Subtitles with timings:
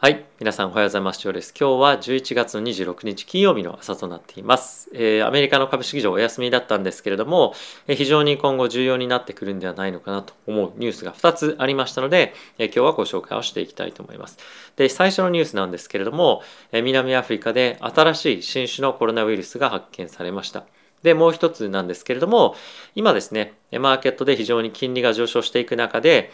[0.00, 0.26] はい。
[0.38, 1.20] 皆さんおはようございます。
[1.28, 4.88] 今日は11月26日金曜日の朝となっています。
[4.94, 7.52] えー、アメリカの株式市場お休みだったんですけれども、
[7.88, 14.38] えー、非常に今後重要になってくるんではないのかなと思うニュースが2つありましたので、えー、今日はご紹介をしていきたいと思います。
[14.76, 20.62] で、最初のニュースなんですけれども、え南アフリカで新しい新種のコロナウイルスが発見されました。
[21.02, 22.54] で、もう一つなんですけれども、
[22.94, 26.30] 今ですね、マーケットで非常に金利が上昇していく中で、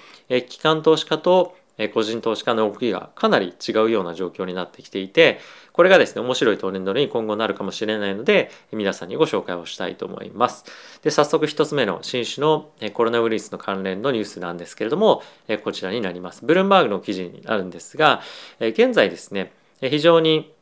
[0.50, 1.56] 機関投資家と
[1.92, 5.40] 個人投資家の動きがかなり違うような状況になってきていて
[5.72, 10.64] これがですね面白いトレンドに今後なるかもしれないので皆さんにご紹介をしたいと思います。
[11.02, 15.22] で早速1つ目の新種のコロナウイルスの関連のニュースなんですけれども
[15.64, 16.44] こちらになります。
[16.44, 18.22] ブルームバーグの記事になるんですが
[18.60, 20.52] 現在ですね非常に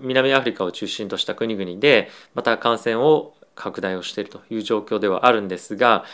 [0.00, 6.04] 南アフリカを中心とした国々でまた感染を拡大をしているという状況ではあるんですが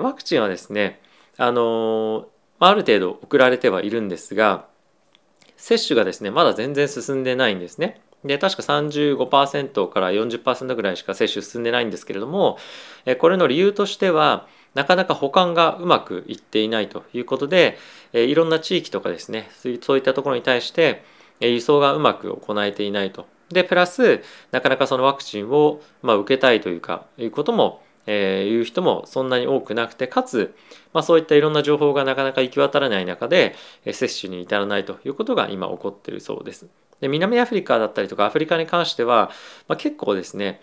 [0.00, 1.00] ワクチンはですね
[1.36, 2.26] あの
[2.58, 4.66] まある程度送られてはいるんですが
[5.56, 8.00] 接種がですねまだ全然進んでないんですね。
[8.24, 12.58] で確か35%から40%ぐらいしか接種進んでないんですけれども
[13.18, 17.78] これの理由としてはなかなか保管がうまくいっていないということで
[18.12, 19.48] いろんな地域とかですね
[19.80, 21.04] そういったところに対して
[21.40, 23.26] 輸送がうまく行えていないと。
[23.50, 30.54] でプラスなかなかそのワクチンを、まあ、受けたいというかいうこともえー、いう人もそんなに多くなくてかつ、
[30.92, 33.54] まあ、そういったいろんな情報がなかなか行き渡らない中で、
[33.84, 36.66] えー、接種に至らないということが今起こっているそうです。
[37.00, 39.30] で南アフリカだったりとかアフリカに関しては、
[39.68, 40.60] まあ、結構ですね、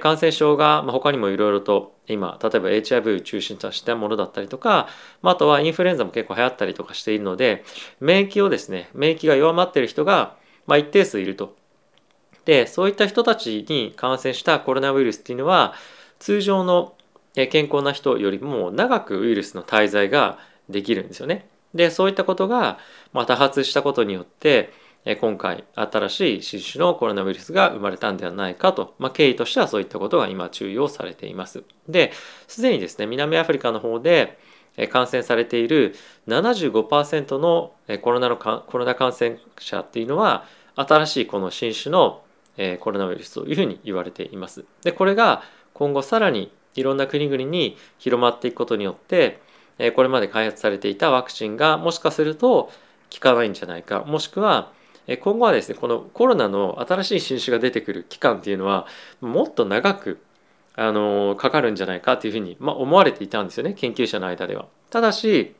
[0.00, 4.88] 感染症が、他にもいろいろと今例えば HIV を中心としたものだったりとか、
[5.22, 7.64] あ、あとはインフルエンザも結構流行ったりとかしているので
[8.00, 11.54] 免疫をですね免疫が弱まっている人が、まあ、一定数いると。
[12.46, 15.74] でそういった人たちに感染したコロナウイルスっていうのは
[16.18, 16.94] 通常の
[17.50, 21.48] 健康な人よりも長くウイルスの滞在ができるんですよね。
[21.74, 22.78] でそういったことが、
[23.12, 24.72] 多発したことによって
[25.20, 31.62] 今回新しい新種のコロナウイルスが生まれたんではないかと、まあ、経緯としてはそういったことが今注意をされています。
[31.88, 32.12] で、
[32.48, 34.38] すでにですね、南アフリカの方で
[34.90, 35.94] 感染されている
[36.28, 40.46] 75%のコロナのコロナ感染者っていうのは
[40.76, 42.22] 新しいこの新種の
[42.80, 44.64] コロナウイルスというふうに言われています。
[44.84, 45.42] で、これが
[45.74, 49.40] 今後さらにいろんな国々に広まっていくことによって
[49.94, 52.70] これまで開発されていたワクチンがもしかすると
[53.12, 54.72] 効かないんじゃないかもしくは
[55.20, 58.86] 今後はですねこのコロナの新しい新種が出てくる期間っていうのは
[59.20, 60.20] もっと長く
[60.76, 64.66] あのかかるんじゃないかというふうに、まあ、思われていたんですよね研究者の間では。
[64.90, 65.54] ただし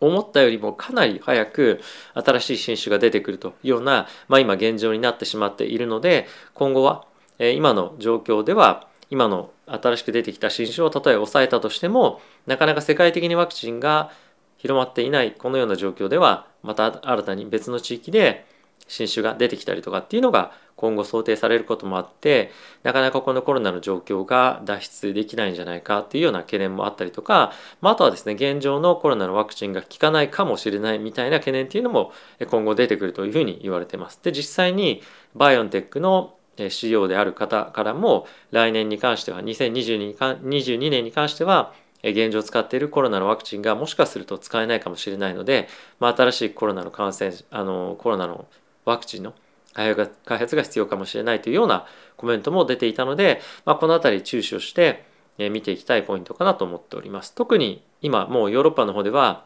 [0.00, 1.80] 思ったよりもかなり早く
[2.14, 7.04] 新しい新種が出てくるというような、まあ、今現状になってしまっているので今後は
[7.38, 14.10] 今の状況では今の新しく出てきた新種を例え抑えたとしてもなかなか世界的にワクチンが
[14.58, 18.46] 広まっていないこのような状況ではまた新たに別の地域で
[18.86, 22.52] 新種が出てきたりとかっていうのが今後想定されることもあって
[22.84, 32.12] なかなかこのコロナの状況が脱出できないんじゃないかっていうような懸念もあったりとか、まあ、あとはですね現状のコロナのワクチンが効かないかもしれないみたいな懸念っていうのも
[32.48, 34.20] 今後出てくるというふうに言われてます。
[34.22, 35.02] で実際に
[35.34, 48.46] バイオンテックの CEO である方からも来年に関しては2022年に関しては現状使っているコロナのワクチンがもしかすると使えないかもしれないので、まあ、新しいコロナの感染あのコロナの
[48.84, 49.34] ワクチンの
[49.74, 51.86] 開発が必要かもしれないというような
[52.16, 55.04] コメントも出ていたので、まあ、この辺り注視をして
[55.38, 57.32] 見ていきたいポイントかなと思っております。
[57.34, 59.44] 特に今もうヨーロッパの方では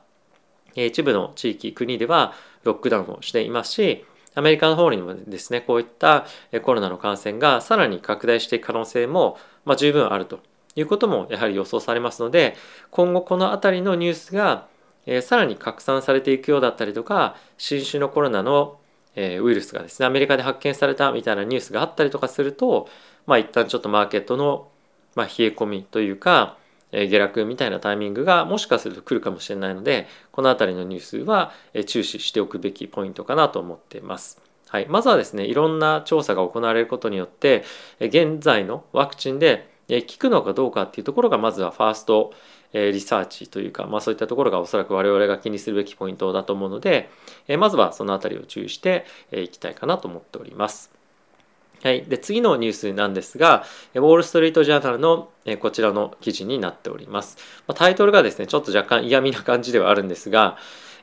[0.75, 2.33] 一部の地域国では
[2.65, 6.27] ロックダウンをしていますしアメリカの方にもですねこういった
[6.63, 10.41] コロナの感染がさらに拡大していく可能性も、まあ、十分あると。
[10.75, 12.57] いうこともやはり予想されますので
[12.91, 14.69] 今後この辺りのニュースが、
[15.07, 18.79] えー、さらに拡散されていくようだったりとか新種のコロナの、
[19.15, 22.89] えー、ウイルスがですねアメリカで発見されたみたいなニュースがあったりとかすると
[23.27, 24.69] まあ一旦ちょっとマーケットの、
[25.15, 26.57] まあ、冷え込みというか
[26.93, 31.53] 下落みたいなタイミングがもしかすると来るかもしれないのでこの辺りのニュースは
[31.87, 34.41] 注視しておくべきポイントかなと思っています。
[34.69, 37.63] はい、まずはですねいろんな調査が行われることによって
[38.01, 42.33] 現在のワクチンで効くのかどうかっていうところがまずはファースト
[42.73, 47.11] リサーチというか、まあ、そういったところがおそらく我々が気にするべきポイントだと思うので
[47.59, 51.02] まずはその辺りを注意していきたいかなと思っております。
[51.83, 53.65] はい、で次のニュースなんですが、
[53.95, 57.37] ウォール・ストリート・ジャーナルのこちらの記事になっております。
[57.75, 60.57] タイトルがですね、ちょっと若干嫌味な感じではあるんですが、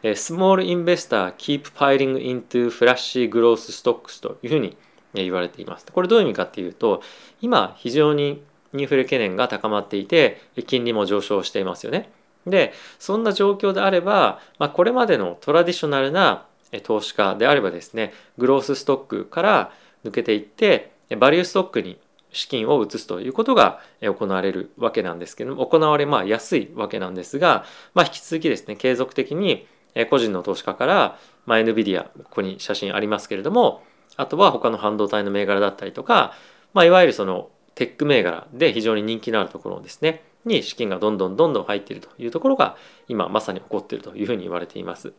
[0.04, 4.78] Small Investor Keep Piling into Flashy Growth Stocks というふうに
[5.14, 5.86] 言われています。
[5.92, 7.02] これどういう意味かっていうと、
[7.42, 8.42] 今非常に
[8.74, 12.10] インフレ懸念が高まっていて、金利も上昇していますよね。
[12.48, 16.46] で、そんな状況であれば、まあ、これまでのトラディショナルな
[16.84, 19.72] 投資家であればですねグロースストックから
[20.06, 22.00] 抜けていってバリューストックに
[22.32, 29.68] 資金を移すということが行われるわけなんですけども行われまあやすいわけなんですが、まあ、引き続きですね継続的に
[30.10, 33.84] 個人の投資家から、まあ、NVIDIA ここに写真ありますけれども
[34.16, 36.34] あとは他の半導体の銘柄だったりとか、
[36.74, 42.76] まあ、いわゆるそのテック銘柄で非常に人気のあるところですねに資金がどんどんどんどん入っているというところが
[43.08, 45.14] 今まさに起こっているというふうに言われています。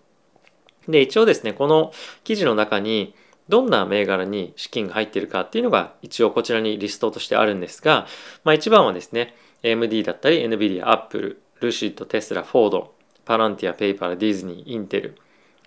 [0.88, 1.93] で一応ですねこの
[2.25, 3.15] 記事の中に
[3.50, 8.06] どんな銘柄に資金が入っているかっていうのが一応こちらにリストとしてあるんですが、
[8.44, 12.94] まあ、一番はですね AMD だったり NVIDIA、Apple、 Lucid、テスラ、フォード、
[13.26, 15.19] パランティア、ペイパル、ディズニー、インテル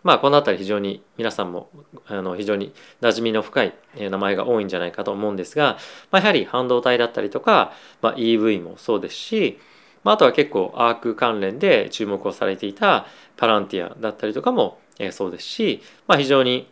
[0.03, 1.69] まあこの辺り非常に皆さんも
[2.07, 5.77] あの非常に馴染みの深い名前が多いんじゃないかと思うんですが、
[6.11, 9.59] まあ、やはり半導体だったりとか、まあ、EV もそうですし、
[10.03, 13.05] まあ、あとは結構アーク関連で注目をされていた
[13.37, 14.77] パランティアだったりとかも
[15.11, 16.69] そうですし、まあ、非常に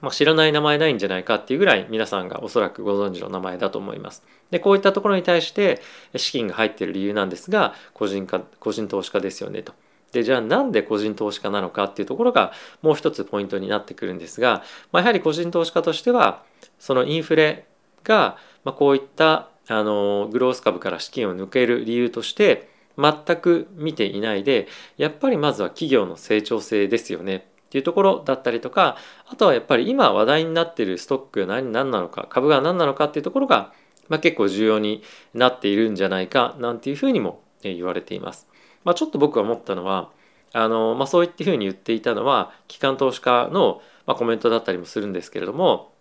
[0.00, 4.22] まあ、知らない名前ないんじゃないかっていうぐらい皆さんがおそらくご存知の名前だと思います。
[4.50, 5.80] でこういったところに対して
[6.16, 9.72] 資金が入っている理由なんですが個人化個人投資家ですよねと。
[10.12, 12.52] でじゃあなんで個人投資家なのかっていうところが
[12.82, 16.42] もう一つポイントになってくるんですが、まあ、やはり個人投資家としては
[16.78, 17.66] そのインフレ
[18.02, 22.68] が、まあ、こういったあのグロース株から資金を抜ける理由として
[22.98, 24.66] 全く見ていないで
[24.96, 28.96] やっぱりまずは企業の成長性ですよねっていうところだったりとか
[29.28, 33.72] あとはやっぱり今話題になっているストックが何何なのか株が何なのかっていうところが、
[34.08, 38.48] まあ、結構重要になっているんじゃないかなんていうふうにも言われています。
[38.82, 40.10] まあ、ちょっと僕が思ったのは
[40.52, 45.92] あの、まあ、そういったふうに言っていたのは機関投資家の、まあ、コメントだったりもするんですけれども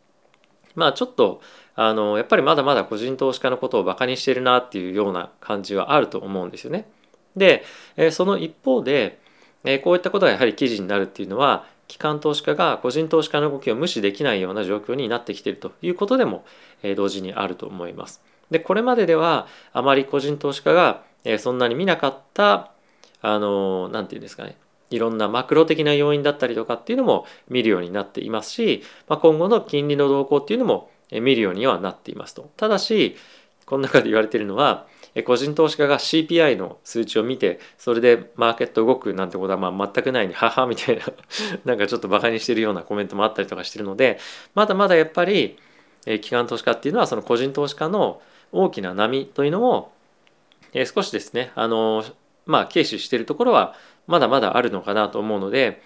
[0.73, 1.41] まあちょっと
[1.75, 6.89] あのやっぱりまだまだ個人投資家のことをバカにしてるなっていうような感じはあると思うんですよね。
[7.35, 7.63] で、
[7.95, 9.19] えその一方で
[9.65, 16.45] えこういったことがやはり記事になるっていうのは機関投資家が個人投資家の動きを無視できないような状況になってきているということでも、
[16.83, 18.21] え同時にあると思います。
[18.51, 22.71] でこれまでではあまり個人投資家が、えそんなに見なかった
[23.21, 24.55] あの何て言うんですかね
[24.89, 32.49] いろんなマクロ的な要因だったりとかっていうのも見るようになっていますし、まあ、今後の金利の動向っていうのも見るようにはなっていますと。
[32.55, 33.17] ただし
[33.65, 34.87] この中で言われているのは
[35.25, 41.03] 個人投資家が CPI の数値を見てそれでマーケット動くなんてことはまあ全くないに母みたいな
[41.65, 44.19] なんかちょっとバカにしてるようなコメントもあったりとかしてるので
[44.55, 45.57] まだまだやっぱり
[46.21, 48.21] 機関投資家っていうのはその個人投資家の
[48.51, 49.91] 大きな波というのを
[50.85, 52.03] 少しですねあの
[52.45, 53.75] まあ軽視しているところは
[54.07, 55.81] まだまだあるのかなと思うので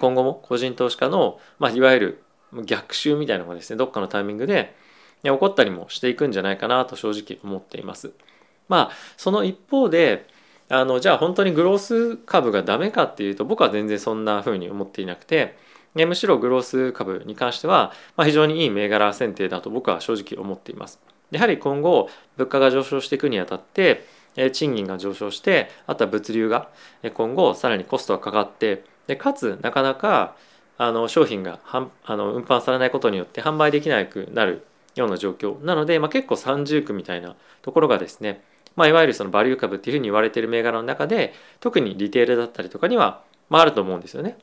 [0.00, 2.22] 今後も個人投資家の、まあ、いわゆる
[2.64, 4.74] 逆襲みたいなのがですねどっかのタイミングで
[5.22, 8.12] 起こったりもしていくんじゃないかなと正直思っています。
[8.68, 10.26] まあその一方で
[10.68, 15.56] あのじゃあ本当にグロース株がダメかっていうと僕は全然そんな風に思っていなくて
[15.94, 21.00] むしろグロース株に関しては、まあ、非常にいい銘柄選定だと僕は正直思っています。
[21.30, 24.04] やはり今後物価が上昇していくにあたって
[24.52, 26.68] 賃金が上昇してあとは物流が
[27.14, 30.36] 今後さらにコストがかかってでかつなかなか
[30.76, 34.66] あの商品がはんあの運搬されないことによって販売できなくなる
[34.96, 38.42] ような状況なので、まあ、結構三重苦みたいなところがですね
[38.76, 44.36] まあ、いわゆるそのバリュー株っていうふうに言われている銘柄の中で特にリテールだったりとかには、まあ、あると思うんですよね。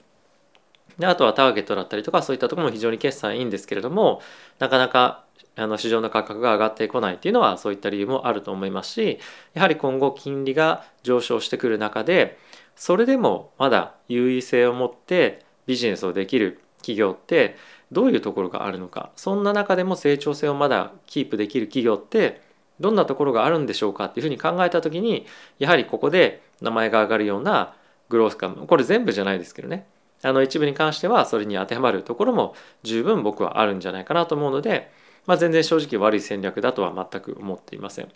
[0.97, 4.21] であとはターゲットだったりとかそういったところも非常に決算いいんですけれども
[4.59, 5.23] なかなか
[5.55, 9.19] あの市場の価格が上がってこないっていうのはそういった理由もあると思いますし
[9.53, 12.37] やはり今後金利が上昇してくる中で
[12.75, 17.57] それでもまだ優位性を持ってビジネスをできる企業って
[17.91, 22.41] どういうところがあるのかそんな中でも成長性をまだキープできる企業って
[22.81, 25.25] どんなところがあるんでしょうかっていうふうに考えた時に
[25.59, 27.75] やはりここで名前が挙がるような
[28.09, 29.87] グロース株これ全部じゃないですけどね
[30.23, 34.91] あの一部に関してはそれに当てはまるところも十分僕はあるんじゃないかなと思うので、
[35.25, 38.09] まあ、全然正直悪い戦略だとは全く思っていません。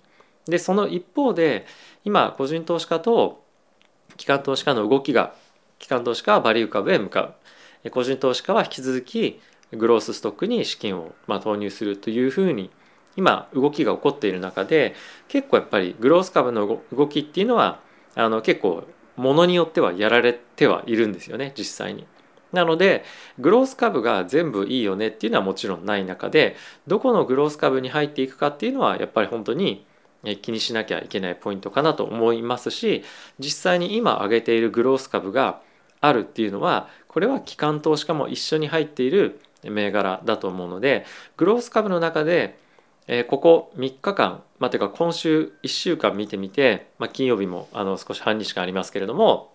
[0.48, 1.66] でその一方で
[2.04, 3.44] 今個人投資家と
[4.18, 5.34] 機関投資家の動きが
[5.80, 7.36] 機関投資家はバリュー株へ向か
[7.84, 9.40] う個人投資家は引き続き
[9.72, 12.70] グロースストックに資金をま投入するというふうに
[13.16, 14.96] 今動きが起こっている中で
[15.28, 17.80] 結構やっぱりグロース株の動きっていうのは
[18.16, 18.84] あの結構
[19.16, 22.06] ものによってはやられてはいるんですよね実際に。
[22.52, 23.04] なので
[23.38, 26.56] グロース株が全部いいよねっていうのはもちろんない中で
[26.88, 29.86] どこのグロース株に入っていくかっていうのはやっぱり本当に
[30.42, 33.04] 気にしなきゃいけないポイントかなと思いますし
[33.40, 35.62] 実際に今挙げているグロース株が
[36.02, 41.06] あるっていうのはこれは機関投資家も一緒に入っている銘柄だと思うので
[41.38, 42.58] グロース株の中で
[43.08, 49.52] えー、ここ3日間、まあ、ていうか今週1週間見てみて、まあ、金曜日もあの少し半日間ありますけれども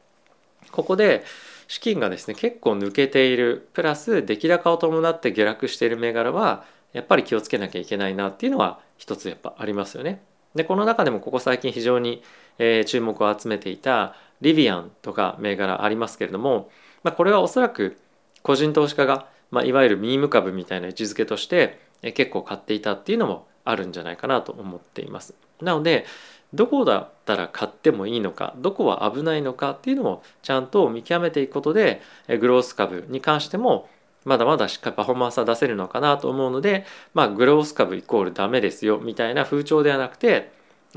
[0.71, 1.25] ここで
[1.66, 10.23] 資金がですね結構抜けているプラス出来高を伴って下落している銘柄はやっぱり気をつけなきゃいけないなっていうのは一つやっぱありますよね。
[10.54, 12.23] でこの中でもここ最近非常に、
[12.59, 16.71] えー、注目を集めていたリビアンとか銘柄ありますけれども、
[17.04, 17.99] まあ、これはおそらく
[18.42, 25.35] 個人投資家が、まあ、いわゆるミーム株みたいな位置づけとして、結構買っていたっていうのもあるんじゃないかなと思っています。
[25.61, 26.07] なので
[26.52, 32.02] どこだったら買ってもいいのかどこは危ないのかっていうのをちゃんと見極めていくことで
[32.40, 33.88] グロース株に関しても
[34.25, 40.52] まだまだしっかりパフォーマンスは出せるのかなと思うので、まあ、グロース株イコールダメですよみたいな風潮ではなくて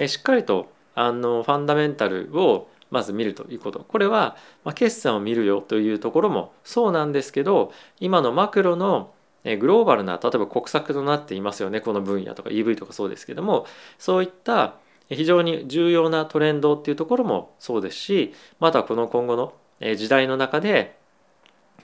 [0.07, 9.11] しっかりとあのファンダメンタルをまず見るということこれは、ま、決算を見るよというところもそうなんですけど今のマクロの
[9.43, 13.65] グローバルな例えば国策となっていますよねこの分野とか EV とかそうですけども
[13.99, 14.75] そういった
[15.09, 19.53] 非常に重要なトレンドっていうところもそうですしまたこの今後の
[19.95, 20.97] 時代の中で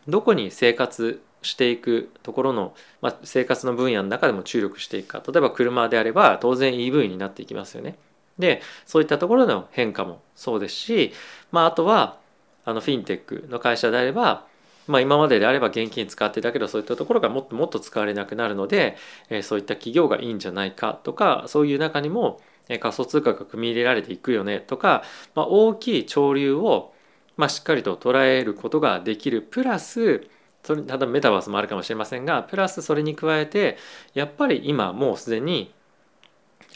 [0.07, 7.97] どこに生活していくところの、まあ、生活の分野の中でも注力していくか例えば車であれば当然 EV になっていきますよね。
[8.37, 11.11] でそういったところの変化もそうですし、
[11.51, 12.17] まあ、あとは
[12.63, 14.45] あのフィンテックの会社であれば、
[14.89, 18.97] まあ、今までであれば現金使ってたけどそういったところがもっともっと使われなくなるので、
[19.29, 25.03] えー、そういった企業がいいんじゃないかとかそういう中にも仮想通貨が組み入れられていくよねとか、
[25.35, 26.91] まあ、大きい潮流を、
[27.37, 29.43] まあ、しっかりと捉えることができる。
[29.43, 30.27] プラス
[30.63, 33.77] それ例えばメタバースもあるかもしれませんがプラスそれに加えて
[34.13, 35.71] やっぱり今もうすでに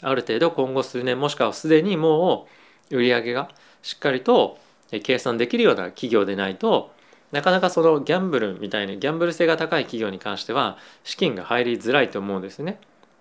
[0.02, 2.46] ある程度今後数年もしくはすでにも
[2.90, 3.50] う売り上げが
[3.82, 4.58] しっかりと
[5.02, 6.93] 計算できるような企業でないと
[7.34, 12.78] なかなかそのギャンブルみたいにギャンブル性が高い企業に関しては資金が入りづらいと思うんですね。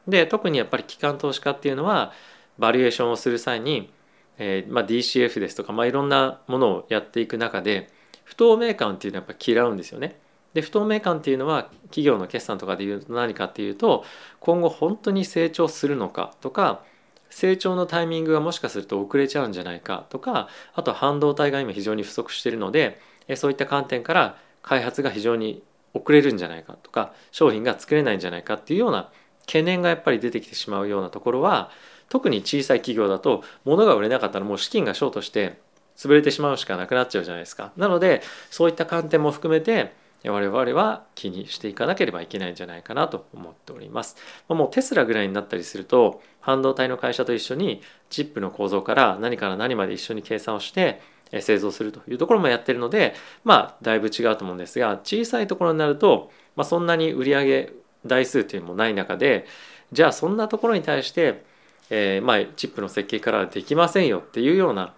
[0.07, 2.11] で特にやっぱり機関投資家っていうのは
[2.59, 3.91] バリエーションをする際に、
[4.37, 7.89] えーまあ、DCF ですとか、まあ、いろんなものをやっていく中で
[8.23, 10.19] 不透明感っていうのはやっぱ嫌うんですよね。
[10.53, 14.05] で不透明感っていうのは企業の決算とかでいうと何かっていうと
[14.39, 16.83] 今後本当に成長するのかとか
[17.31, 22.99] 成長のタイミングがもしかすると遅れちゃうんじゃないかとかあと半導体が今非常に不足しているので
[23.35, 25.63] そういった観点から開発が非常に
[25.93, 29.11] 遅れるんじゃないかとか商品が作れないんじゃないかっていうような
[29.41, 31.69] 懸念がやっぱり出てきてしまうようなところは
[32.09, 35.59] 特に小さい企業だと物が売れなかったらもう資金がショートして
[35.95, 37.71] 潰れてしまうしかなくなっちゃうじゃないですか。
[37.77, 39.93] なのでそういった観点も含めて
[40.25, 44.15] 我々は気にしていかなければいけないんじゃないかなと思っております。
[44.47, 51.01] もうテスラぐらいになったりすると半導体の会社と一緒にチップの構造から何から何まで一緒に計算をして
[51.41, 57.71] 製造するというところもやってるのでまあだいぶ違うと思うんですが小さいところになると、まあ、そんなに売上
[58.05, 59.45] 台数というのもない中で
[59.91, 61.43] じゃあそんなところに対して、
[61.89, 64.93] えー、まあチップの設計からはできませんよっていうような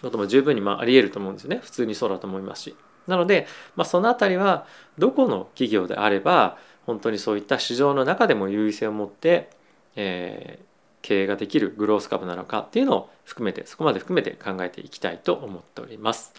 [0.00, 2.76] ことも十分にまああり得ると思うんですよね普通にそうだと思いますし。
[3.06, 4.66] なので、まあ、その辺りは
[4.98, 9.50] どこの企業であれば本当にそういった市場の中でも優位性を持って、
[9.96, 10.64] えー、
[11.02, 16.34] 経営ができるグロース株なのかっていうのを含めてそこまで含めて考えていきたいと思っております。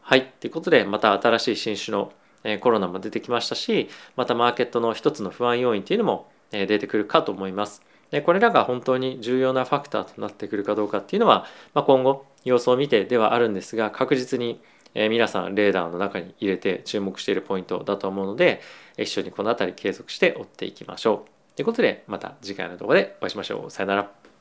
[0.00, 0.26] はい。
[0.40, 2.12] ということでまた新しい新種の
[2.60, 7.82] コロナも出てきましたしまたマーケットの一つの不安要因っていうのも出てくるかと思います。
[8.24, 14.60] これらが本当に重要なファクターとなってくるかどうかっていうのは、まあ、今後様子を見てではあるんですが確実に
[14.94, 18.60] え皆さんレーダーの中に入れて注目しているポイントだと思うので
[18.96, 21.56] 一緒にこの辺り継続して追っていきましょう。
[21.56, 23.70] ということでまた次回の動画でお会いしましょう。
[23.70, 24.33] さよなら。